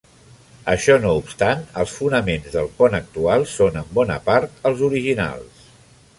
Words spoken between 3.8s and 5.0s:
en bona part els